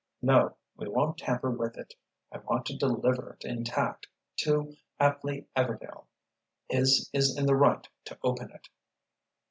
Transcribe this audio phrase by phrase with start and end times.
[0.23, 0.57] "No.
[0.75, 1.93] We won't tamper with it.
[2.31, 6.05] I want to deliver it, intact, to Atley Everdail.
[6.67, 8.67] His is the right to open it."